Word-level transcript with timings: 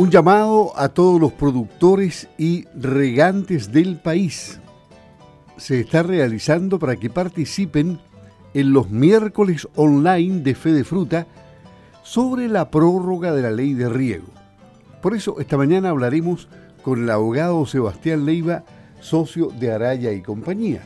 Un 0.00 0.10
llamado 0.10 0.72
a 0.76 0.88
todos 0.88 1.20
los 1.20 1.30
productores 1.30 2.26
y 2.38 2.64
regantes 2.74 3.70
del 3.70 3.98
país. 3.98 4.58
Se 5.58 5.80
está 5.80 6.02
realizando 6.02 6.78
para 6.78 6.96
que 6.96 7.10
participen 7.10 8.00
en 8.54 8.72
los 8.72 8.88
miércoles 8.88 9.68
online 9.76 10.40
de 10.40 10.54
Fe 10.54 10.72
de 10.72 10.84
Fruta 10.84 11.26
sobre 12.02 12.48
la 12.48 12.70
prórroga 12.70 13.34
de 13.34 13.42
la 13.42 13.50
ley 13.50 13.74
de 13.74 13.90
riego. 13.90 14.28
Por 15.02 15.14
eso 15.14 15.38
esta 15.38 15.58
mañana 15.58 15.90
hablaremos 15.90 16.48
con 16.82 17.02
el 17.02 17.10
abogado 17.10 17.66
Sebastián 17.66 18.24
Leiva, 18.24 18.64
socio 19.00 19.48
de 19.48 19.70
Araya 19.70 20.12
y 20.12 20.22
compañía, 20.22 20.80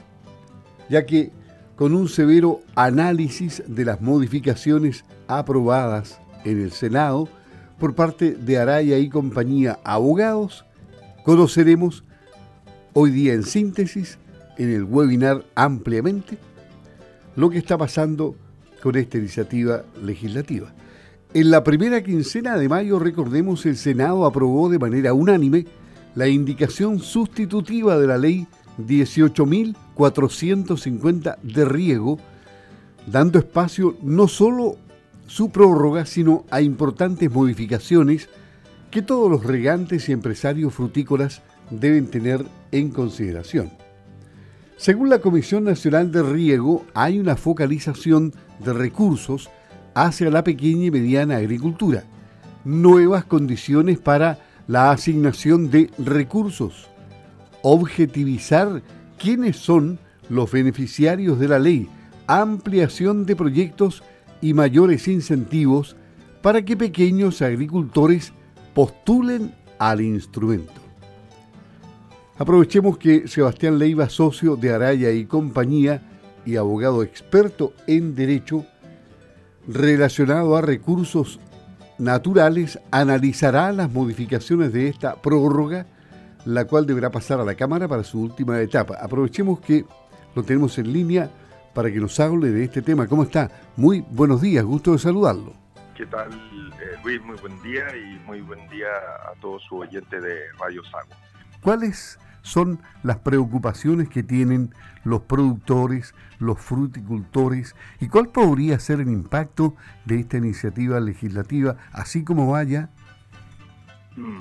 ya 0.89 1.07
que 1.07 1.31
con 1.77 1.95
un 1.95 2.09
severo 2.09 2.63
análisis 2.75 3.63
de 3.69 3.85
las 3.85 4.01
modificaciones 4.01 5.05
aprobadas 5.29 6.19
en 6.45 6.61
el 6.61 6.73
Senado 6.73 7.29
por 7.79 7.95
parte 7.95 8.33
de 8.33 8.59
Araya 8.59 8.99
y 8.99 9.09
compañía 9.09 9.79
abogados, 9.85 10.65
conoceremos 11.25 12.05
hoy 12.93 13.11
día 13.11 13.33
en 13.35 13.43
síntesis, 13.43 14.19
en 14.57 14.71
el 14.71 14.85
webinar 14.85 15.45
ampliamente, 15.55 16.39
lo 17.37 17.51
que 17.51 17.59
está 17.59 17.77
pasando 17.77 18.35
con 18.83 18.97
esta 18.97 19.19
iniciativa 19.19 19.85
legislativa. 20.03 20.73
En 21.33 21.51
la 21.51 21.65
primera 21.65 22.05
quincena 22.05 22.57
de 22.57 22.69
mayo, 22.69 23.01
recordemos, 23.01 23.67
el 23.67 23.77
Senado 23.77 24.25
aprobó 24.25 24.69
de 24.69 24.79
manera 24.79 25.13
unánime 25.15 25.67
la 26.15 26.29
indicación 26.29 27.01
sustitutiva 27.01 27.99
de 27.99 28.07
la 28.07 28.19
ley 28.19 28.47
18.450 28.79 31.39
de 31.43 31.65
riego, 31.65 32.21
dando 33.07 33.41
espacio 33.41 33.97
no 34.03 34.29
solo 34.29 34.77
su 35.27 35.51
prórroga, 35.51 36.07
sino 36.07 36.45
a 36.51 36.61
importantes 36.61 37.31
modificaciones 37.31 38.29
que 38.91 39.03
todos 39.03 39.31
los 39.31 39.45
regantes 39.45 40.09
y 40.09 40.13
empresarios 40.13 40.73
frutícolas 40.75 41.43
deben 41.71 42.07
tener 42.07 42.45
en 42.71 42.91
consideración. 42.91 43.71
Según 44.77 45.09
la 45.09 45.21
Comisión 45.21 45.65
Nacional 45.65 46.13
de 46.13 46.23
Riego, 46.23 46.85
hay 46.95 47.19
una 47.19 47.37
focalización 47.37 48.33
de 48.59 48.73
recursos 48.73 49.49
hacia 49.95 50.31
la 50.31 50.45
pequeña 50.45 50.87
y 50.87 50.91
mediana 50.91 51.37
agricultura, 51.37 52.05
nuevas 52.65 53.25
condiciones 53.25 53.99
para 53.99 54.39
la 54.67 54.91
asignación 54.91 55.71
de 55.71 55.91
recursos, 55.99 56.89
objetivizar 57.63 58.83
quiénes 59.19 59.57
son 59.57 59.99
los 60.29 60.51
beneficiarios 60.51 61.39
de 61.39 61.49
la 61.49 61.59
ley, 61.59 61.89
ampliación 62.27 63.27
de 63.27 63.37
proyectos 63.37 64.03
y 64.45 64.53
mayores 64.53 65.09
incentivos 65.09 65.97
para 66.43 66.63
que 66.63 66.77
pequeños 66.77 67.41
agricultores 67.41 68.35
postulen 68.75 69.55
al 69.79 70.03
instrumento. 70.03 70.83
Aprovechemos 72.37 72.99
que 72.99 73.27
Sebastián 73.27 73.79
Leiva, 73.79 74.11
socio 74.11 74.57
de 74.57 74.71
Araya 74.71 75.13
y 75.13 75.25
compañía 75.25 76.03
y 76.45 76.57
abogado 76.57 77.03
experto 77.03 77.73
en 77.87 78.15
derecho 78.15 78.67
relacionado 79.67 80.59
a 80.59 80.61
recursos 80.61 81.41
naturales, 81.97 82.79
analizará 82.91 83.73
las 83.73 83.91
modificaciones 83.91 84.75
de 84.75 84.89
esta 84.89 85.15
prórroga, 85.15 85.87
la 86.45 86.67
cual 86.67 86.85
deberá 86.85 87.11
pasar 87.11 87.41
a 87.41 87.47
la 87.47 87.55
Cámara 87.55 87.89
para 87.89 88.05
su 88.05 88.21
última 88.21 88.61
etapa. 88.61 88.99
Aprovechemos 89.01 89.59
que 89.61 89.87
lo 90.35 90.43
tenemos 90.43 90.77
en 90.77 90.93
línea 90.93 91.31
para 91.75 91.91
que 91.91 92.01
nos 92.01 92.19
hable 92.21 92.51
de 92.51 92.65
este 92.65 92.81
tema. 92.81 93.07
¿Cómo 93.07 93.25
está? 93.25 93.51
Muy 93.77 94.05
buenos 94.11 94.41
días, 94.41 94.65
gusto 94.65 94.93
de 94.93 94.99
saludarlo. 94.99 95.53
¿Qué 95.97 96.07
tal, 96.07 96.31
eh, 96.33 96.97
Luis? 97.05 97.23
Muy 97.23 97.37
buen 97.39 97.63
día 97.63 97.85
y 97.97 98.19
muy 98.27 98.41
buen 98.41 98.69
día 98.69 98.89
a 99.31 99.39
todos 99.41 99.63
sus 99.65 99.81
oyentes 99.81 100.23
de 100.23 100.41
Radio 100.59 100.83
Sago. 100.85 101.11
¿Cuáles 101.61 102.19
son 102.43 102.81
las 103.03 103.19
preocupaciones 103.19 104.09
que 104.09 104.23
tienen 104.23 104.75
los 105.03 105.23
productores, 105.23 106.15
los 106.39 106.61
fruticultores 106.61 107.75
y 108.01 108.09
cuál 108.09 108.29
podría 108.29 108.79
ser 108.79 109.01
el 109.01 109.09
impacto 109.09 109.77
de 110.05 110.21
esta 110.21 110.37
iniciativa 110.37 111.01
legislativa 111.01 111.77
así 111.93 112.25
como 112.25 112.51
vaya? 112.51 112.91
Mm. 114.17 114.39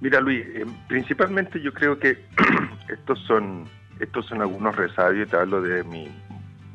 Mira 0.00 0.20
Luis, 0.20 0.44
eh, 0.46 0.66
principalmente 0.88 1.60
yo 1.60 1.72
creo 1.72 1.98
que 1.98 2.24
estos 2.88 3.18
son 3.26 3.64
estos 4.00 4.26
son 4.26 4.40
algunos 4.40 4.74
resabios, 4.76 5.28
te 5.28 5.36
hablo 5.36 5.60
de 5.60 5.84
mi 5.84 6.08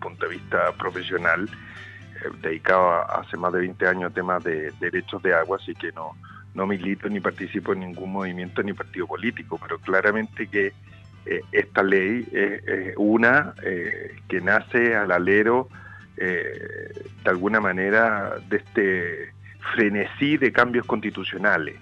punto 0.09 0.27
de 0.27 0.35
vista 0.35 0.71
profesional, 0.73 1.49
eh, 1.49 2.29
dedicado 2.41 2.91
hace 3.11 3.37
más 3.37 3.53
de 3.53 3.59
20 3.59 3.87
años 3.87 4.11
a 4.11 4.13
temas 4.13 4.43
de 4.43 4.71
derechos 4.79 5.21
de 5.21 5.33
agua, 5.33 5.57
así 5.61 5.73
que 5.75 5.91
no, 5.91 6.15
no 6.53 6.65
milito 6.65 7.09
ni 7.09 7.19
participo 7.19 7.73
en 7.73 7.81
ningún 7.81 8.11
movimiento 8.11 8.63
ni 8.63 8.73
partido 8.73 9.07
político, 9.07 9.59
pero 9.61 9.77
claramente 9.79 10.47
que 10.47 10.73
eh, 11.25 11.41
esta 11.51 11.81
ley 11.81 12.27
es 12.31 12.93
una 12.97 13.55
eh, 13.63 14.15
que 14.27 14.41
nace 14.41 14.95
al 14.95 15.11
alero 15.11 15.69
eh, 16.17 16.93
de 17.23 17.29
alguna 17.29 17.59
manera 17.59 18.35
de 18.47 18.57
este 18.57 19.33
frenesí 19.73 20.37
de 20.37 20.51
cambios 20.51 20.85
constitucionales 20.85 21.77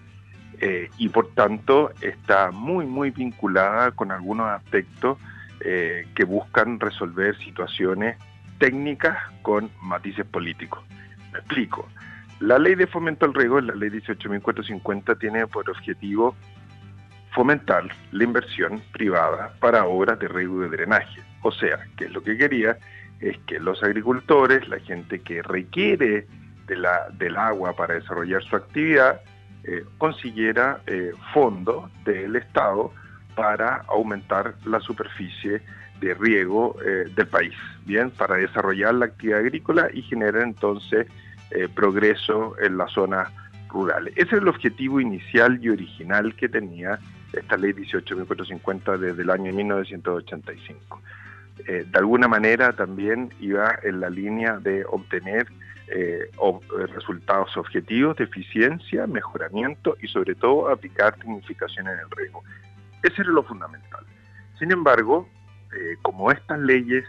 y 0.98 1.10
por 1.10 1.34
tanto 1.34 1.92
está 2.00 2.50
muy 2.52 2.86
muy 2.86 3.10
vinculada 3.12 3.92
con 3.92 4.14
algunos 4.14 4.48
aspectos 4.48 5.18
que 5.64 6.24
buscan 6.26 6.80
resolver 6.80 7.38
situaciones 7.38 8.18
técnicas 8.60 9.18
con 9.42 9.72
matices 9.82 10.26
políticos. 10.26 10.84
Me 11.32 11.40
explico. 11.40 11.88
La 12.40 12.60
ley 12.60 12.76
de 12.76 12.88
fomento 12.88 13.26
al 13.26 13.34
riego, 13.34 13.62
la 13.62 13.74
ley 13.74 13.90
18.450, 13.90 15.18
tiene 15.18 15.48
por 15.48 15.70
objetivo 15.70 16.36
fomentar 17.32 17.86
la 18.12 18.24
inversión 18.24 18.82
privada 18.92 19.54
para 19.60 19.86
obras 19.86 20.20
de 20.20 20.28
riego 20.28 20.60
y 20.60 20.64
de 20.64 20.78
drenaje. 20.78 21.22
O 21.42 21.52
sea, 21.52 21.80
que 21.98 22.10
lo 22.10 22.22
que 22.24 22.38
quería 22.38 22.78
es 23.20 23.38
que 23.48 23.60
los 23.60 23.82
agricultores, 23.84 24.68
la 24.68 24.80
gente 24.80 25.22
que 25.22 25.42
requiere 25.42 26.28
del 26.68 27.38
agua 27.38 27.76
para 27.76 27.96
desarrollar 27.96 28.44
su 28.44 28.56
actividad, 28.56 29.22
eh, 29.64 29.86
consiguiera 29.98 30.82
eh, 30.88 31.12
fondos 31.34 31.90
del 32.04 32.36
Estado 32.36 32.92
para 33.36 33.84
aumentar 33.88 34.56
la 34.66 34.80
superficie 34.80 35.62
de 36.04 36.14
riego 36.14 36.76
eh, 36.86 37.06
del 37.16 37.28
país, 37.28 37.54
bien, 37.86 38.12
para 38.12 38.36
desarrollar 38.36 38.94
la 38.94 39.06
actividad 39.06 39.40
agrícola 39.40 39.90
y 39.94 40.02
generar 40.02 40.44
entonces 40.44 41.08
eh, 41.52 41.68
progreso 41.74 42.56
en 42.60 42.78
las 42.78 42.92
zonas 42.92 43.30
rurales. 43.70 44.14
Ese 44.18 44.36
es 44.36 44.42
el 44.42 44.48
objetivo 44.48 45.00
inicial 45.00 45.60
y 45.62 45.70
original 45.70 46.36
que 46.36 46.50
tenía 46.50 47.00
esta 47.32 47.58
ley 47.58 47.72
18.450 47.74 48.98
desde 48.98 49.24
el 49.24 49.30
año 49.30 49.54
1985. 49.54 51.02
Eh, 51.68 51.86
de 51.90 52.00
alguna 52.00 52.28
manera 52.28 52.74
también 52.74 53.30
iba 53.40 53.80
en 53.84 54.00
la 54.00 54.10
línea 54.10 54.58
de 54.58 54.86
obtener 54.86 55.48
resultados 56.96 57.56
objetivos 57.56 58.18
de 58.18 58.24
eficiencia, 58.24 59.06
mejoramiento 59.06 59.96
y 60.02 60.08
sobre 60.08 60.34
todo 60.34 60.70
aplicar 60.70 61.16
tecnificación 61.18 61.88
en 61.88 62.00
el 62.00 62.10
riego. 62.10 62.42
Ese 63.04 63.22
era 63.22 63.32
lo 63.32 63.44
fundamental. 63.44 64.06
Sin 64.58 64.72
embargo, 64.72 65.30
como 66.02 66.32
estas 66.32 66.60
leyes, 66.60 67.06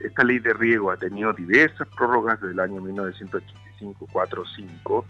esta 0.00 0.24
ley 0.24 0.38
de 0.38 0.52
riego 0.52 0.90
ha 0.90 0.96
tenido 0.96 1.32
diversas 1.32 1.86
prórrogas 1.96 2.40
desde 2.40 2.54
el 2.54 2.60
año 2.60 2.80
1985, 2.80 3.64
5, 3.78 4.08
4, 4.12 4.44
5, 4.56 5.06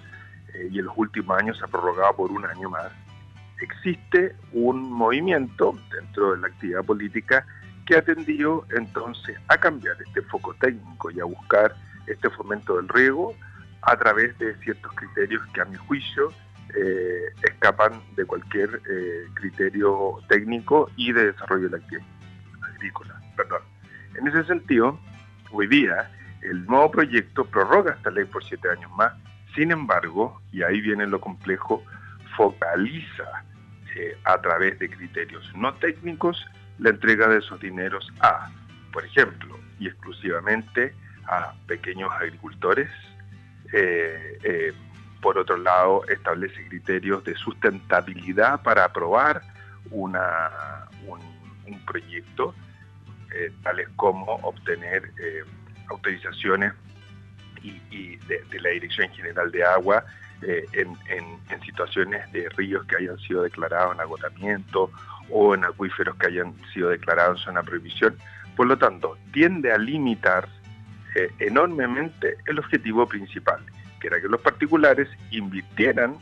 y 0.71 0.79
en 0.79 0.85
los 0.85 0.95
últimos 0.97 1.39
años 1.39 1.59
se 1.59 1.65
ha 1.65 1.69
prorrogado 1.69 2.17
por 2.17 2.31
un 2.31 2.45
año 2.45 2.71
más, 2.71 2.91
existe 3.61 4.35
un 4.53 4.91
movimiento 4.91 5.79
dentro 5.91 6.33
de 6.33 6.41
la 6.41 6.47
actividad 6.49 6.85
política 6.85 7.47
que 7.87 7.97
ha 7.97 8.03
tendido 8.03 8.67
entonces 8.77 9.37
a 9.49 9.57
cambiar 9.59 9.97
este 10.01 10.23
foco 10.23 10.55
técnico 10.55 11.11
y 11.11 11.21
a 11.21 11.25
buscar 11.25 11.75
este 12.07 12.31
fomento 12.31 12.77
del 12.77 12.89
riego 12.89 13.35
a 13.83 13.97
través 13.97 14.37
de 14.39 14.55
ciertos 14.57 14.93
criterios 14.95 15.43
que 15.53 15.61
a 15.61 15.65
mi 15.67 15.77
juicio 15.77 16.33
eh, 16.75 17.33
escapan 17.43 18.03
de 18.17 18.25
cualquier 18.25 18.81
eh, 18.89 19.27
criterio 19.35 20.19
técnico 20.29 20.91
y 20.97 21.13
de 21.13 21.33
desarrollo 21.33 21.69
de 21.69 21.71
la 21.71 21.77
actividad 21.77 22.07
agrícola. 22.63 23.21
Perdón. 23.37 23.63
En 24.17 24.27
ese 24.29 24.45
sentido, 24.45 24.99
hoy 25.53 25.67
día 25.67 26.11
el 26.43 26.67
nuevo 26.67 26.91
proyecto 26.91 27.45
prorroga 27.45 27.95
esta 27.95 28.11
ley 28.11 28.25
por 28.25 28.45
siete 28.45 28.69
años 28.71 28.91
más. 28.97 29.13
Sin 29.55 29.71
embargo, 29.71 30.41
y 30.53 30.63
ahí 30.63 30.81
viene 30.81 31.07
lo 31.07 31.21
complejo, 31.21 31.85
focaliza 32.37 33.45
eh, 33.95 34.17
a 34.25 34.41
través 34.41 34.79
de 34.81 34.91
criterios 34.91 35.49
no 35.55 35.75
técnicos 35.75 36.45
la 36.79 36.91
entrega 36.91 37.29
de 37.29 37.39
esos 37.39 37.61
dineros 37.61 38.13
a, 38.21 38.51
por 38.93 39.05
ejemplo, 39.05 39.59
y 39.79 39.87
exclusivamente 39.87 40.93
a 41.27 41.55
pequeños 41.67 42.11
agricultores. 42.13 42.91
Por 45.25 45.39
otro 45.39 45.57
lado, 45.57 46.05
establece 46.07 46.69
criterios 46.69 47.25
de 47.25 47.35
sustentabilidad 47.35 48.63
para 48.63 48.85
aprobar 48.85 49.41
una, 49.91 50.51
un, 51.07 51.81
proyecto, 51.87 52.55
tales 53.63 53.89
como 53.97 54.35
obtener 54.43 55.11
autorizaciones 55.89 56.75
y, 57.91 58.17
de, 58.17 58.61
la 58.61 58.71
Dirección 58.71 59.09
General 59.11 59.51
de 59.51 59.65
Agua 59.65 60.05
eh, 60.43 60.67
en, 60.75 60.95
situaciones 61.65 62.31
de 62.33 62.49
ríos 62.51 62.85
que 62.85 62.97
hayan 62.97 63.19
sido 63.21 63.43
declarados 63.43 63.95
en 63.95 64.01
agotamiento 64.01 64.91
o 65.31 65.55
en 65.55 65.65
acuíferos 65.65 66.17
que 66.17 66.27
hayan 66.27 66.55
sido 66.75 66.91
declarados 66.91 67.41
en 67.41 67.45
zona 67.47 67.63
prohibición. 67.63 68.17
Por 68.55 68.67
lo 68.67 68.77
tanto, 68.77 69.17
tiende 69.33 69.73
a 69.73 69.79
limitar 69.79 70.47
eh, 71.15 71.31
enormemente 71.39 72.37
el 72.47 72.59
objetivo 72.59 73.07
principal, 73.07 73.61
que 74.05 74.09
era 74.09 74.21
que 74.21 74.29
los 74.29 74.41
particulares 74.43 75.09
invirtieran 75.31 76.19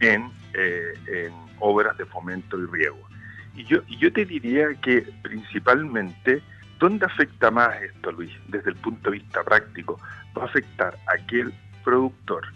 en, 0.00 0.30
eh, 0.54 0.94
en 1.06 1.34
obras 1.58 1.94
de 1.98 2.06
fomento 2.06 2.58
y 2.58 2.64
riego. 2.64 3.06
Y 3.54 3.64
yo, 3.64 3.82
yo 4.00 4.10
te 4.10 4.24
diría 4.24 4.68
que 4.80 5.06
principalmente, 5.22 6.42
¿dónde 6.78 7.04
afecta 7.04 7.50
más 7.50 7.76
esto, 7.82 8.10
Luis? 8.12 8.32
Desde 8.48 8.70
el 8.70 8.76
punto 8.76 9.10
de 9.10 9.18
vista 9.18 9.44
práctico, 9.44 10.00
va 10.36 10.44
a 10.44 10.46
afectar 10.46 10.96
a 11.08 11.22
aquel 11.22 11.52
productor 11.84 12.46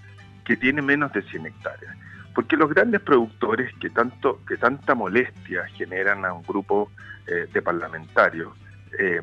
que 0.47 0.56
tiene 0.56 0.81
menos 0.81 1.12
de 1.12 1.21
100 1.23 1.47
hectáreas. 1.47 1.94
Porque 2.35 2.56
los 2.56 2.71
grandes 2.71 3.03
productores 3.03 3.71
que, 3.81 3.91
tanto, 3.91 4.41
que 4.47 4.56
tanta 4.56 4.94
molestia 4.94 5.67
generan 5.75 6.25
a 6.25 6.32
un 6.32 6.43
grupo 6.43 6.91
eh, 7.27 7.47
de 7.53 7.61
parlamentarios, 7.61 8.56
eh, 8.99 9.21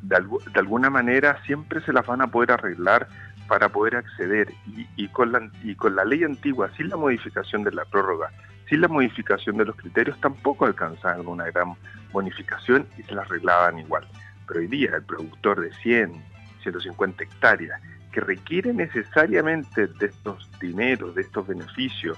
de, 0.00 0.16
alguna 0.58 0.88
manera 0.88 1.40
siempre 1.44 1.80
se 1.82 1.92
las 1.92 2.06
van 2.06 2.22
a 2.22 2.26
poder 2.28 2.52
arreglar 2.52 3.08
para 3.52 3.68
poder 3.68 3.96
acceder 3.96 4.50
y, 4.96 5.08
con 5.08 5.30
la, 5.30 5.46
con 5.76 5.94
la 5.94 6.06
ley 6.06 6.24
antigua, 6.24 6.70
sin 6.74 6.88
la 6.88 6.96
modificación 6.96 7.62
de 7.64 7.70
la 7.70 7.84
prórroga, 7.84 8.30
sin 8.66 8.80
la 8.80 8.88
modificación 8.88 9.58
de 9.58 9.66
los 9.66 9.76
criterios, 9.76 10.18
tampoco 10.22 10.64
alcanzaban 10.64 11.26
una 11.26 11.44
gran 11.50 11.74
bonificación 12.12 12.86
y 12.96 13.02
se 13.02 13.14
las 13.14 13.26
arreglaban 13.26 13.78
igual. 13.78 14.08
Pero 14.48 14.60
hoy 14.60 14.68
día 14.68 14.92
el 14.94 15.02
productor 15.02 15.60
de 15.60 15.70
100, 15.82 16.24
150 16.62 17.24
hectáreas, 17.24 17.78
que 18.10 18.22
requiere 18.22 18.72
necesariamente 18.72 19.86
de 19.86 20.06
estos 20.06 20.50
dineros, 20.58 21.14
de 21.14 21.20
estos 21.20 21.46
beneficios 21.46 22.16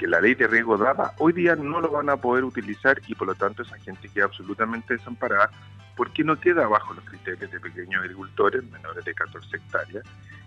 que 0.00 0.08
la 0.08 0.20
ley 0.20 0.34
de 0.34 0.48
riesgo 0.48 0.76
daba, 0.76 1.12
hoy 1.18 1.32
día 1.32 1.54
no 1.54 1.80
lo 1.80 1.92
van 1.92 2.10
a 2.10 2.16
poder 2.16 2.42
utilizar 2.42 3.00
y 3.06 3.14
por 3.14 3.28
lo 3.28 3.36
tanto 3.36 3.62
esa 3.62 3.78
gente 3.78 4.08
queda 4.08 4.24
absolutamente 4.24 4.96
desamparada 4.96 5.48
porque 5.96 6.24
no 6.24 6.38
queda 6.40 6.66
bajo 6.66 6.94
los 6.94 7.04
criterios 7.04 7.50
de 7.50 7.60
pequeños 7.60 8.02
agricultores 8.02 8.64
menores 8.70 9.04
de 9.04 9.14
14 9.14 9.56
hectáreas 9.56 10.04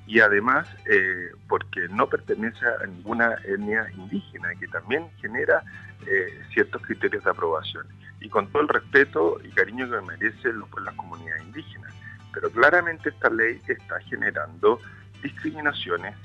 y 0.07 0.19
además 0.19 0.67
eh, 0.85 1.31
porque 1.47 1.87
no 1.89 2.07
pertenece 2.07 2.65
a 2.65 2.85
ninguna 2.85 3.35
etnia 3.43 3.87
indígena 3.95 4.53
que 4.59 4.67
también 4.67 5.07
genera 5.19 5.63
eh, 6.07 6.41
ciertos 6.53 6.81
criterios 6.83 7.23
de 7.23 7.29
aprobación 7.31 7.87
y 8.19 8.29
con 8.29 8.47
todo 8.51 8.63
el 8.63 8.69
respeto 8.69 9.39
y 9.43 9.49
cariño 9.49 9.89
que 9.89 10.01
merecen 10.01 10.59
las 10.83 10.95
comunidades 10.95 11.43
indígenas. 11.43 11.93
Pero 12.33 12.49
claramente 12.51 13.09
esta 13.09 13.29
ley 13.29 13.61
está 13.67 13.99
generando 14.01 14.79
discriminaciones 15.21 16.15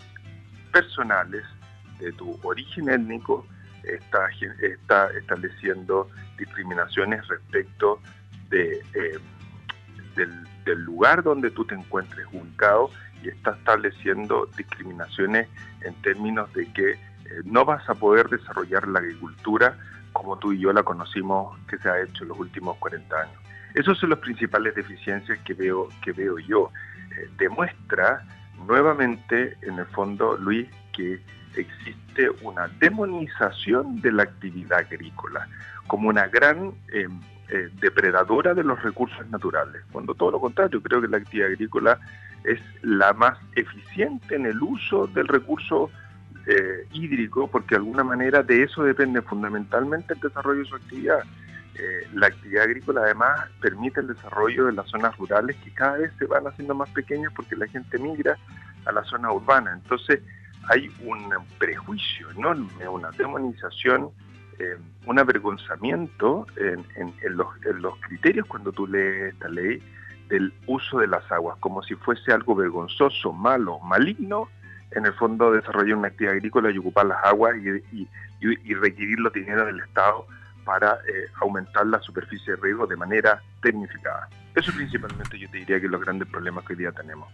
personales 0.72 1.44
de 1.98 2.12
tu 2.12 2.38
origen 2.42 2.88
étnico, 2.88 3.46
está, 3.84 4.28
está 4.62 5.10
estableciendo 5.10 6.08
discriminaciones 6.38 7.26
respecto 7.28 8.00
eh, 8.50 9.18
del, 10.16 10.84
lugar 10.84 11.22
donde 11.24 11.50
tú 11.50 11.64
te 11.64 11.74
encuentres 11.74 12.24
ubicado 12.32 12.90
y 13.22 13.28
está 13.28 13.52
estableciendo 13.52 14.48
discriminaciones 14.56 15.48
en 15.82 15.94
términos 16.02 16.52
de 16.52 16.72
que 16.72 16.92
eh, 16.92 16.98
no 17.44 17.64
vas 17.64 17.88
a 17.88 17.94
poder 17.94 18.28
desarrollar 18.28 18.86
la 18.86 19.00
agricultura 19.00 19.76
como 20.12 20.38
tú 20.38 20.52
y 20.52 20.60
yo 20.60 20.72
la 20.72 20.82
conocimos 20.82 21.58
que 21.66 21.78
se 21.78 21.88
ha 21.88 22.00
hecho 22.00 22.22
en 22.22 22.28
los 22.28 22.38
últimos 22.38 22.76
40 22.78 23.20
años. 23.20 23.36
Esas 23.74 23.98
son 23.98 24.10
las 24.10 24.18
principales 24.18 24.74
deficiencias 24.74 25.38
que 25.40 25.54
veo, 25.54 25.88
que 26.02 26.12
veo 26.12 26.38
yo. 26.38 26.70
Eh, 27.16 27.28
demuestra 27.38 28.24
nuevamente, 28.66 29.56
en 29.62 29.78
el 29.78 29.86
fondo, 29.86 30.36
Luis, 30.36 30.68
que 30.92 31.20
existe 31.56 32.30
una 32.42 32.68
demonización 32.78 34.00
de 34.00 34.12
la 34.12 34.24
actividad 34.24 34.80
agrícola 34.80 35.48
como 35.86 36.08
una 36.08 36.28
gran 36.28 36.72
eh, 36.92 37.08
eh, 37.50 37.68
depredadora 37.80 38.54
de 38.54 38.64
los 38.64 38.82
recursos 38.82 39.28
naturales, 39.28 39.82
cuando 39.92 40.14
todo 40.14 40.32
lo 40.32 40.40
contrario, 40.40 40.82
creo 40.82 41.00
que 41.00 41.08
la 41.08 41.18
actividad 41.18 41.48
agrícola 41.48 41.98
es 42.44 42.60
la 42.82 43.12
más 43.12 43.38
eficiente 43.54 44.34
en 44.34 44.46
el 44.46 44.60
uso 44.62 45.06
del 45.08 45.28
recurso 45.28 45.90
hídrico, 46.90 47.46
porque 47.46 47.76
de 47.76 47.76
alguna 47.76 48.02
manera 48.02 48.42
de 48.42 48.64
eso 48.64 48.82
depende 48.82 49.22
fundamentalmente 49.22 50.14
el 50.14 50.20
desarrollo 50.20 50.60
de 50.60 50.64
su 50.64 50.74
actividad. 50.74 51.22
Eh, 51.80 52.06
la 52.14 52.26
actividad 52.26 52.64
agrícola 52.64 53.02
además 53.02 53.48
permite 53.60 54.00
el 54.00 54.08
desarrollo 54.08 54.66
de 54.66 54.72
las 54.72 54.86
zonas 54.88 55.16
rurales 55.16 55.56
que 55.64 55.72
cada 55.72 55.96
vez 55.96 56.12
se 56.18 56.26
van 56.26 56.46
haciendo 56.46 56.74
más 56.74 56.90
pequeñas 56.90 57.32
porque 57.34 57.56
la 57.56 57.66
gente 57.68 57.96
migra 57.98 58.36
a 58.84 58.92
la 58.92 59.02
zona 59.04 59.32
urbana. 59.32 59.72
Entonces 59.72 60.20
hay 60.68 60.90
un 61.04 61.32
prejuicio 61.58 62.30
enorme, 62.32 62.86
una 62.88 63.10
demonización, 63.12 64.10
eh, 64.60 64.76
un 65.06 65.18
avergonzamiento 65.18 66.46
en, 66.56 66.84
los, 67.36 67.96
criterios 68.00 68.46
cuando 68.46 68.72
tú 68.72 68.86
lees 68.86 69.32
esta 69.32 69.48
ley 69.48 69.82
del 70.28 70.52
uso 70.66 70.98
de 70.98 71.08
las 71.08 71.30
aguas, 71.32 71.56
como 71.58 71.82
si 71.82 71.94
fuese 71.96 72.32
algo 72.32 72.54
vergonzoso, 72.54 73.32
malo, 73.32 73.80
maligno, 73.80 74.48
en 74.92 75.06
el 75.06 75.12
fondo 75.14 75.52
desarrollar 75.52 75.96
una 75.96 76.08
actividad 76.08 76.34
agrícola 76.34 76.70
y 76.70 76.78
ocupar 76.78 77.06
las 77.06 77.24
aguas 77.24 77.54
y, 77.56 78.08
y 78.40 78.74
requerir 78.74 79.18
los 79.18 79.32
dineros 79.32 79.66
del 79.66 79.80
Estado 79.80 80.26
para 80.64 80.94
eh, 81.08 81.26
aumentar 81.40 81.86
la 81.86 82.00
superficie 82.00 82.54
de 82.54 82.60
riego 82.60 82.86
de 82.86 82.96
manera 82.96 83.42
tecnificada. 83.62 84.28
Eso 84.54 84.72
principalmente 84.72 85.38
yo 85.38 85.50
te 85.50 85.58
diría 85.58 85.80
que 85.80 85.88
los 85.88 86.00
grandes 86.00 86.28
problemas 86.28 86.64
que 86.64 86.74
hoy 86.74 86.80
día 86.80 86.92
tenemos. 86.92 87.28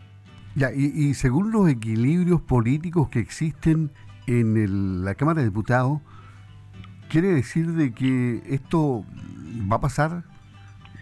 Ya, 0.55 0.73
y, 0.73 1.12
según 1.12 1.52
los 1.52 1.69
equilibrios 1.69 2.40
políticos 2.40 3.11
que 3.11 3.19
existen 3.19 3.90
en 4.26 5.05
la 5.05 5.14
Cámara 5.14 5.40
de 5.40 5.49
Diputados, 5.49 6.00
¿quiere 7.08 7.29
decir 7.29 7.69
de 7.73 7.93
que 7.93 8.43
esto 8.47 9.05
va 9.70 9.76
a 9.76 9.81
pasar 9.81 10.23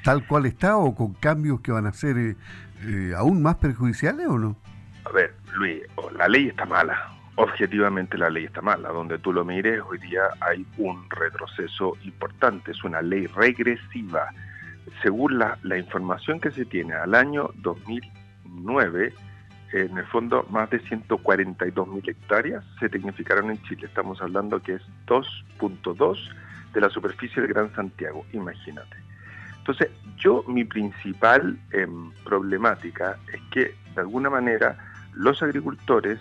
tal 0.02 0.26
cual 0.26 0.46
está 0.46 0.76
o 0.76 0.94
con 0.94 1.14
cambios 1.14 1.60
que 1.60 1.72
van 1.72 1.86
a 1.86 1.92
ser 1.92 2.16
eh, 2.18 2.36
eh, 2.82 3.12
aún 3.16 3.42
más 3.42 3.56
perjudiciales 3.56 4.26
o 4.28 4.38
no? 4.38 4.56
A 5.04 5.12
ver, 5.12 5.34
Luis, 5.54 5.82
la 6.16 6.28
ley 6.28 6.48
está 6.48 6.66
mala, 6.66 7.14
objetivamente 7.36 8.18
la 8.18 8.30
ley 8.30 8.44
está 8.44 8.60
mala. 8.60 8.90
Donde 8.90 9.18
tú 9.18 9.32
lo 9.32 9.44
mires, 9.44 9.80
hoy 9.88 9.98
día 9.98 10.22
hay 10.40 10.66
un 10.78 11.08
retroceso 11.10 11.96
importante, 12.04 12.70
es 12.70 12.84
una 12.84 13.02
ley 13.02 13.26
regresiva. 13.26 14.28
Según 15.02 15.38
la, 15.38 15.58
información 15.76 16.40
que 16.40 16.50
se 16.50 16.64
tiene 16.64 16.94
al 16.94 17.14
año 17.14 17.50
2009, 17.56 19.12
en 19.74 19.98
el 19.98 20.06
fondo 20.06 20.46
más 20.50 20.70
de 20.70 20.78
142 20.78 21.88
mil 21.88 22.08
hectáreas 22.08 22.64
se 22.78 22.88
tecnificaron 22.88 23.50
en 23.50 23.60
Chile. 23.64 23.86
Estamos 23.86 24.22
hablando 24.22 24.62
que 24.62 24.74
es 24.74 24.82
2.2 25.06 26.16
de 26.72 26.80
la 26.80 26.88
superficie 26.90 27.42
del 27.42 27.52
Gran 27.52 27.74
Santiago, 27.74 28.24
imagínate. 28.32 28.96
Entonces, 29.58 29.88
yo 30.16 30.44
mi 30.46 30.64
principal 30.64 31.58
em, 31.72 32.12
problemática 32.24 33.18
es 33.32 33.40
que 33.50 33.74
de 33.94 34.00
alguna 34.00 34.30
manera 34.30 34.76
los 35.14 35.42
agricultores 35.42 36.20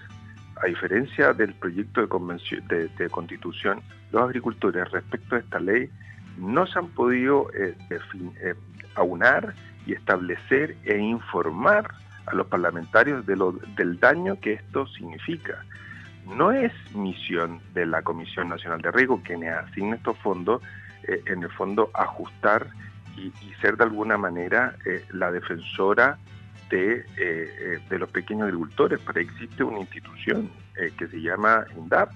a 0.64 0.68
diferencia 0.68 1.34
del 1.34 1.54
proyecto 1.54 2.02
de, 2.02 2.08
convención, 2.08 2.68
de, 2.68 3.10
constitución, 3.10 3.82
los 4.12 4.24
agricultores 4.24 4.90
respecto 4.92 5.36
a 5.36 5.40
esta 5.40 5.60
ley 5.60 5.90
no 6.38 6.66
se 6.66 6.80
han 6.80 6.88
podido 6.88 7.52
eh, 7.54 7.76
eh, 7.90 8.56
aunar 8.96 9.54
y 9.86 9.94
establecer 9.94 10.78
e 10.86 10.98
informar 10.98 11.94
a 12.26 12.36
los 12.36 12.48
parlamentarios 12.48 13.26
de 13.26 13.36
lo, 13.36 13.54
del 13.76 14.00
daño 14.00 14.40
que 14.40 14.54
esto 14.54 14.88
significa. 14.88 15.64
No 16.26 16.52
es 16.52 16.72
misión 16.96 17.60
de 17.74 17.86
la 17.86 18.02
Comisión 18.02 18.50
Nacional 18.50 18.82
de 18.82 18.92
Riego 18.92 19.22
que 19.24 19.38
me 19.38 19.50
asigne 19.50 19.98
estos 19.98 20.18
fondos, 20.20 20.62
eh, 21.04 21.22
en 21.26 21.44
el 21.44 21.50
fondo 21.50 21.90
ajustar 21.94 22.68
y, 23.18 23.32
ser 23.62 23.78
de 23.78 23.84
alguna 23.84 24.18
manera 24.18 24.76
la 25.12 25.32
defensora 25.32 26.18
de, 26.70 27.06
eh, 27.18 27.80
de 27.90 28.00
los 28.00 28.10
pequeños 28.10 28.46
agricultores, 28.46 29.00
pero 29.06 29.20
existe 29.20 29.64
una 29.64 29.80
institución 29.80 30.50
eh, 30.76 30.92
que 30.98 31.08
se 31.08 31.22
llama 31.22 31.66
INDAP 31.78 32.10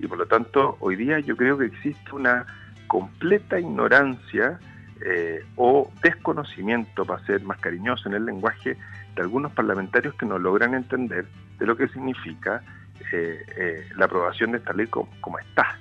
y 0.00 0.08
por 0.08 0.18
lo 0.18 0.26
tanto 0.26 0.76
hoy 0.80 0.96
día 0.96 1.20
yo 1.20 1.36
creo 1.36 1.56
que 1.56 1.66
existe 1.66 2.12
una 2.12 2.44
completa 2.88 3.60
ignorancia 3.60 4.58
eh, 5.04 5.44
o 5.56 5.90
desconocimiento, 6.02 7.04
para 7.04 7.24
ser 7.26 7.42
más 7.42 7.58
cariñoso 7.58 8.08
en 8.08 8.16
el 8.16 8.24
lenguaje, 8.24 8.76
de 9.14 9.22
algunos 9.22 9.52
parlamentarios 9.52 10.14
que 10.14 10.26
no 10.26 10.38
logran 10.38 10.74
entender 10.74 11.26
de 11.58 11.66
lo 11.66 11.76
que 11.76 11.88
significa 11.88 12.62
la 13.96 14.06
aprobación 14.06 14.52
de 14.52 14.58
esta 14.58 14.72
ley 14.72 14.86
como, 14.86 15.38
está. 15.38 15.78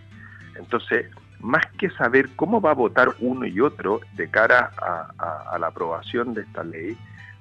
Entonces, 0.55 1.07
más 1.39 1.65
que 1.77 1.89
saber 1.91 2.29
cómo 2.35 2.59
va 2.59 2.71
a 2.71 2.75
votar 2.75 3.09
uno 3.19 3.45
y 3.45 3.61
otro 3.61 4.01
de 4.15 4.29
cara 4.29 4.71
a 4.77 5.57
la 5.59 5.67
aprobación 5.67 6.33
de 6.33 6.41
esta 6.41 6.63
ley, 6.63 6.97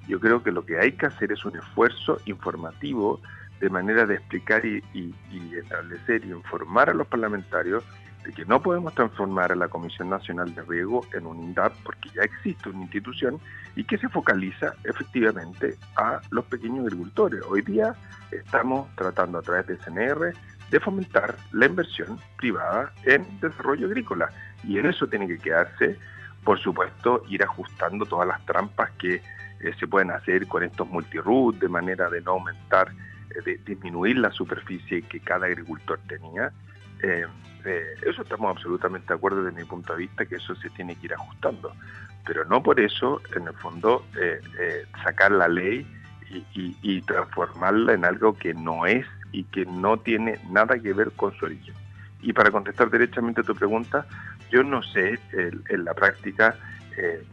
yo 0.07 0.19
creo 0.19 0.43
que 0.43 0.51
lo 0.51 0.65
que 0.65 0.79
hay 0.79 0.93
que 0.93 1.05
hacer 1.05 1.31
es 1.31 1.45
un 1.45 1.57
esfuerzo 1.57 2.19
informativo 2.25 3.21
de 3.59 3.69
manera 3.69 4.05
de 4.05 4.15
explicar 4.15 4.65
y, 4.65 4.83
establecer 5.55 6.25
y 6.25 6.31
informar 6.31 6.89
a 6.89 6.93
los 6.93 7.07
parlamentarios 7.07 7.83
de 8.23 8.33
que 8.33 8.45
no 8.45 8.61
podemos 8.61 8.93
transformar 8.93 9.51
a 9.51 9.55
la 9.55 9.67
Comisión 9.67 10.09
Nacional 10.09 10.53
de 10.53 10.61
Riego 10.61 11.05
en 11.13 11.25
un 11.25 11.39
INDAP 11.39 11.73
porque 11.83 12.09
ya 12.09 12.21
existe 12.21 12.69
una 12.69 12.83
institución 12.83 13.39
y 13.75 13.83
que 13.83 13.97
se 13.97 14.09
focaliza 14.09 14.73
efectivamente 14.83 15.77
a 15.95 16.21
los 16.29 16.45
pequeños 16.45 16.85
agricultores. 16.85 17.41
Hoy 17.49 17.61
día 17.61 17.95
estamos 18.31 18.93
tratando 18.95 19.39
a 19.39 19.41
través 19.41 19.67
de 19.67 19.77
CNR 19.77 20.33
de 20.69 20.79
fomentar 20.79 21.35
la 21.51 21.65
inversión 21.65 22.19
privada 22.37 22.93
en 23.03 23.25
desarrollo 23.41 23.87
agrícola 23.87 24.29
y 24.63 24.77
en 24.77 24.85
eso 24.85 25.07
tiene 25.07 25.27
que 25.27 25.37
quedarse, 25.37 25.97
por 26.43 26.59
supuesto, 26.59 27.23
ir 27.27 27.43
ajustando 27.43 28.05
todas 28.05 28.27
las 28.27 28.45
trampas 28.45 28.91
que 28.91 29.15
eh, 29.15 29.73
se 29.79 29.87
pueden 29.87 30.11
hacer 30.11 30.47
con 30.47 30.63
estos 30.63 30.87
multiroot 30.89 31.59
de 31.59 31.67
manera 31.67 32.09
de 32.09 32.21
no 32.21 32.31
aumentar, 32.31 32.91
eh, 33.29 33.41
de 33.45 33.57
disminuir 33.65 34.17
la 34.17 34.31
superficie 34.31 35.01
que 35.03 35.19
cada 35.19 35.45
agricultor 35.47 35.99
tenía. 36.07 36.51
Eh, 37.03 37.25
eso 37.65 38.21
estamos 38.21 38.55
absolutamente 38.55 39.07
de 39.07 39.13
acuerdo 39.15 39.43
desde 39.43 39.59
mi 39.59 39.65
punto 39.65 39.93
de 39.93 39.99
vista, 39.99 40.25
que 40.25 40.35
eso 40.35 40.55
se 40.55 40.69
tiene 40.71 40.95
que 40.95 41.07
ir 41.07 41.13
ajustando. 41.13 41.73
Pero 42.25 42.45
no 42.45 42.61
por 42.61 42.79
eso, 42.79 43.21
en 43.35 43.47
el 43.47 43.53
fondo, 43.55 44.05
sacar 45.03 45.31
la 45.31 45.47
ley 45.47 45.85
y, 46.53 47.01
transformarla 47.01 47.93
en 47.93 48.05
algo 48.05 48.33
que 48.37 48.53
no 48.53 48.85
es 48.85 49.05
y 49.31 49.43
que 49.45 49.65
no 49.65 49.97
tiene 49.97 50.39
nada 50.49 50.79
que 50.79 50.93
ver 50.93 51.11
con 51.11 51.33
su 51.35 51.45
origen. 51.45 51.73
Y 52.21 52.33
para 52.33 52.51
contestar 52.51 52.89
derechamente 52.89 53.41
a 53.41 53.43
tu 53.43 53.55
pregunta, 53.55 54.05
yo 54.51 54.63
no 54.63 54.83
sé 54.83 55.19
en 55.31 55.85
la 55.85 55.93
práctica 55.93 56.55
eh, 56.97 57.23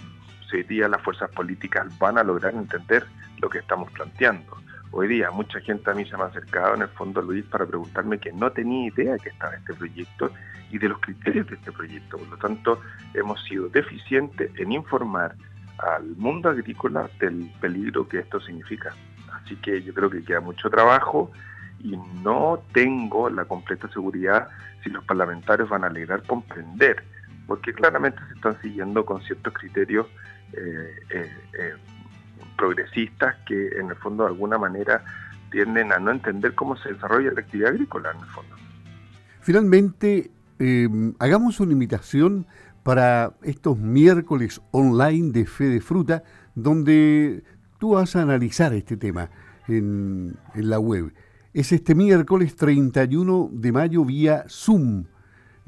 si 0.49 0.57
hoy 0.57 0.63
día 0.65 0.89
las 0.89 1.03
fuerzas 1.03 1.31
políticas 1.31 1.87
van 1.99 2.19
a 2.19 2.23
lograr 2.23 2.55
entender 2.55 3.05
lo 3.41 3.49
que 3.49 3.59
estamos 3.59 3.91
planteando. 3.93 4.57
Hoy 4.91 5.07
día 5.09 5.31
mucha 5.31 5.61
gente 5.61 5.91
a 5.91 5.95
mí 5.95 6.05
se 6.07 6.17
me 6.17 6.23
ha 6.23 6.27
acercado 6.27 6.75
en 6.75 6.83
el 6.83 6.89
fondo, 6.89 7.21
Luis, 7.21 7.45
para 7.47 7.67
preguntarme 7.67 8.19
que 8.19 8.33
no 8.33 8.51
tenía 8.51 8.89
idea 8.89 9.19
que 9.19 9.29
estaba 9.29 9.55
este 9.55 9.75
proyecto 9.75 10.31
y 10.71 10.79
de 10.79 10.89
los 10.89 10.99
criterios 11.01 11.47
de 11.47 11.57
este 11.57 11.73
proyecto. 11.73 12.17
Por 12.17 12.29
lo 12.29 12.37
tanto, 12.39 12.81
hemos 13.15 13.43
sido 13.45 13.69
deficientes 13.69 14.51
en 14.59 14.73
informar 14.73 15.35
al 15.79 16.07
mundo 16.17 16.49
agrícola 16.49 17.09
del 17.21 17.51
peligro 17.61 18.09
que 18.09 18.21
esto 18.21 18.41
significa. 18.41 18.95
Así 19.33 19.57
que 19.57 19.83
yo 19.83 19.93
creo 19.93 20.11
que 20.11 20.25
queda 20.25 20.41
mucho 20.41 20.71
trabajo 20.71 21.31
y 21.81 21.97
no 22.23 22.63
tengo 22.73 23.31
la 23.31 23.45
completa 23.45 23.89
seguridad 23.89 24.49
si 24.83 24.91
los 24.91 25.05
parlamentarios 25.05 25.69
van 25.69 25.85
a 25.85 25.91
lograr 25.91 26.23
comprender, 26.23 27.05
porque 27.47 27.73
claramente 27.73 28.21
se 28.29 28.35
están 28.35 28.61
siguiendo 28.63 29.05
con 29.05 29.23
ciertos 29.23 29.53
criterios 29.53 30.07
eh, 30.53 31.01
eh, 31.11 31.31
eh, 31.59 31.75
progresistas 32.59 33.37
que 33.47 33.69
en 33.79 33.89
el 33.89 33.97
fondo 33.97 34.25
de 34.25 34.31
alguna 34.31 34.59
manera 34.59 35.03
tienden 35.51 35.93
a 35.93 35.99
no 35.99 36.11
entender 36.11 36.55
cómo 36.55 36.77
se 36.77 36.93
desarrolla 36.93 37.33
la 37.33 37.41
actividad 37.41 37.71
agrícola 37.71 38.11
en 38.11 38.19
el 38.19 38.27
fondo. 38.27 38.57
Finalmente, 39.41 40.31
hagamos 41.19 41.61
una 41.61 41.73
invitación 41.73 42.47
para 42.83 43.33
estos 43.43 43.79
miércoles 43.79 44.61
online 44.73 45.33
de 45.33 45.47
Fe 45.47 45.65
de 45.65 45.81
Fruta, 45.81 46.23
donde 46.55 47.45
tú 47.79 47.93
vas 47.93 48.17
a 48.17 48.23
analizar 48.23 48.75
este 48.75 48.97
tema 48.97 49.31
en, 49.69 50.37
en 50.55 50.69
la 50.69 50.79
web. 50.79 51.15
Es 51.55 51.73
este 51.73 51.95
miércoles 51.95 52.57
31 52.57 53.51
de 53.53 53.73
mayo 53.73 54.05
vía 54.05 54.45
Zoom. 54.49 55.05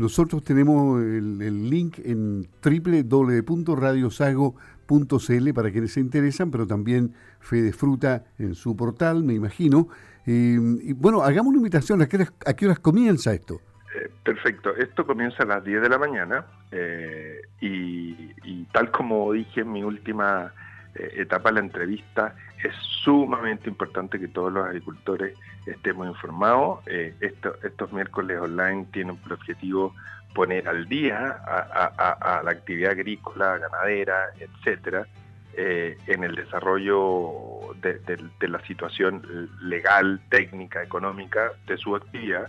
Nosotros 0.00 0.42
tenemos 0.42 1.00
el, 1.02 1.68
link 1.68 1.98
en 1.98 2.48
www.radiosago.cl 2.64 5.54
para 5.54 5.70
quienes 5.70 5.92
se 5.92 6.00
interesan, 6.00 6.50
pero 6.50 6.66
también 6.66 7.12
Fe 7.38 7.70
Fruta 7.70 8.24
en 8.38 8.54
su 8.54 8.74
portal, 8.74 9.22
me 9.24 9.34
imagino. 9.34 9.88
Y 10.24 10.94
bueno, 10.94 11.20
hagamos 11.20 11.48
una 11.48 11.58
invitación. 11.58 12.00
¿A 12.00 12.08
qué 12.08 12.64
horas, 12.64 12.78
comienza 12.78 13.34
esto? 13.34 13.60
Eh, 13.94 14.10
perfecto. 14.24 14.74
Esto 14.74 15.04
comienza 15.04 15.42
a 15.42 15.46
las 15.46 15.62
10 15.62 15.82
de 15.82 15.88
la 15.90 15.98
mañana 15.98 16.46
eh, 16.72 17.42
y, 17.60 18.64
tal 18.72 18.90
como 18.90 19.34
dije 19.34 19.60
en 19.60 19.70
mi 19.70 19.84
última 19.84 20.54
etapa 20.94 21.50
de 21.50 21.54
la 21.54 21.60
entrevista, 21.60 22.34
es 22.62 22.74
sumamente 23.02 23.68
importante 23.68 24.18
que 24.18 24.28
todos 24.28 24.52
los 24.52 24.66
agricultores 24.66 25.36
estemos 25.66 26.08
informados. 26.08 26.80
Eh, 26.86 27.14
estos 27.20 27.92
miércoles 27.92 28.38
online 28.40 28.86
tienen 28.92 29.16
por 29.16 29.34
objetivo 29.34 29.94
poner 30.34 30.68
al 30.68 30.88
día 30.88 31.42
a, 31.46 32.42
la 32.44 32.50
actividad 32.50 32.92
agrícola, 32.92 33.58
ganadera, 33.58 34.28
etcétera, 34.38 35.06
eh, 35.54 35.98
en 36.06 36.22
el 36.22 36.36
desarrollo 36.36 37.74
de, 37.80 38.48
la 38.48 38.64
situación 38.66 39.50
legal, 39.60 40.20
técnica, 40.28 40.82
económica 40.82 41.52
de 41.66 41.76
su 41.76 41.96
actividad. 41.96 42.48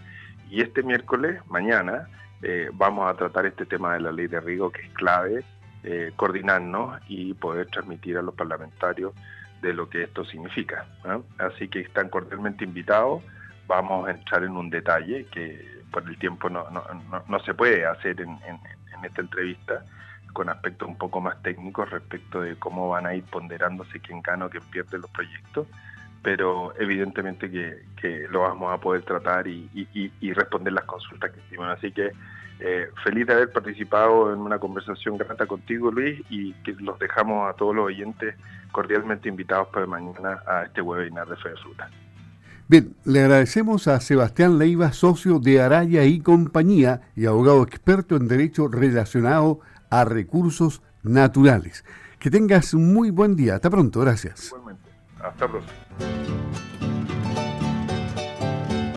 Y 0.50 0.62
este 0.62 0.84
miércoles, 0.84 1.42
mañana, 1.48 2.08
eh, 2.44 2.70
vamos 2.74 3.10
a 3.10 3.16
tratar 3.16 3.46
este 3.46 3.66
tema 3.66 3.94
de 3.94 4.02
la 4.02 4.12
ley 4.12 4.28
de 4.28 4.40
riego 4.40 4.72
que 4.72 4.82
es 4.82 4.94
clave, 4.94 5.44
coordinarnos 6.16 7.02
y 7.08 7.34
poder 7.34 7.68
transmitir 7.68 8.18
a 8.18 8.22
los 8.22 8.36
parlamentarios 8.36 9.14
de 9.62 9.74
lo 9.74 9.90
que 9.90 10.04
esto 10.04 10.26
significa. 10.26 10.86
Así 11.38 11.68
que 11.68 11.82
están 11.82 12.10
cordialmente 12.10 12.64
invitados. 12.66 13.24
Vamos 13.68 14.08
a 14.08 14.12
entrar 14.12 14.44
en 14.44 14.58
un 14.58 14.70
detalle 14.70 15.26
que 15.26 15.82
por 15.92 16.08
el 16.08 16.18
tiempo 16.18 16.50
no, 16.50 16.70
no, 16.72 16.84
no, 17.28 17.40
se 17.42 17.54
puede 17.54 17.86
hacer 17.86 18.22
en, 18.22 18.38
esta 19.04 19.22
entrevista 19.22 19.84
con 20.32 20.48
aspectos 20.48 20.88
un 20.88 20.98
poco 20.98 21.20
más 21.20 21.42
técnicos 21.42 21.90
respecto 21.90 22.42
de 22.42 22.56
cómo 22.56 22.88
van 22.90 23.06
a 23.06 23.16
ir 23.16 23.24
ponderándose 23.24 24.00
quién 24.00 24.22
gana 24.22 24.46
o 24.46 24.50
quién 24.50 24.64
pierde 24.72 25.00
los 25.00 25.10
proyectos, 25.10 25.68
pero 26.22 26.74
evidentemente 26.80 27.50
que, 27.50 28.28
lo 28.30 28.42
vamos 28.42 28.72
a 28.72 28.78
poder 28.78 29.02
tratar 29.04 29.48
y, 29.48 29.70
responder 30.34 30.74
las 30.74 30.86
consultas 30.86 31.32
que 31.32 31.40
estiman. 31.40 31.72
Así 31.72 31.92
que 31.92 32.12
eh, 32.64 32.90
feliz 33.04 33.26
de 33.26 33.34
haber 33.34 33.52
participado 33.52 34.32
en 34.32 34.40
una 34.40 34.60
conversación 34.60 35.18
grata 35.18 35.48
contigo, 35.48 35.92
Luis, 35.92 36.22
y 36.30 36.54
que 36.64 36.74
los 36.74 37.00
dejamos 37.00 37.50
a 37.50 37.54
todos 37.54 37.76
los 37.76 37.88
oyentes 37.88 38.36
cordialmente 38.72 39.28
invitados 39.28 39.70
para 39.70 39.88
mañana 39.88 40.44
a 40.46 40.64
este 40.64 40.82
webinar 40.82 41.28
de 41.28 41.36
Fe 41.38 41.50
de 41.50 41.56
Fruta. 41.58 41.90
Bien, 42.68 42.96
le 43.04 43.22
agradecemos 43.22 43.88
a 43.88 44.00
Sebastián 44.00 44.60
Leiva, 44.60 44.94
socio 44.94 45.40
de 45.40 45.60
Araya 45.60 46.04
y 46.06 46.22
Compañía 46.22 47.02
y 47.16 47.26
abogado 47.26 47.64
experto 47.64 48.16
en 48.16 48.28
derecho 48.28 48.68
relacionado 48.68 49.60
a 49.90 50.06
recursos 50.06 50.84
naturales. 51.04 51.84
Que 52.20 52.30
tengas 52.30 52.76
un 52.76 52.94
muy 52.94 53.10
buen 53.10 53.36
día. 53.36 53.56
Hasta 53.56 53.70
pronto. 53.70 54.00
Gracias. 54.02 54.48
Igualmente. 54.48 54.90
Hasta 55.20 55.48
pronto. 55.48 55.74